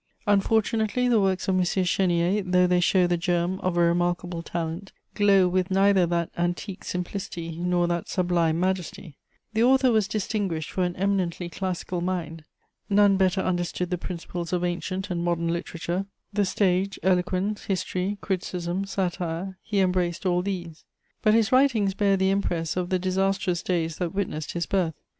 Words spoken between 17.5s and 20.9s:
history, criticism, satire: he embraced all these;